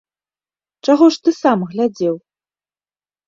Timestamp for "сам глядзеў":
1.41-2.15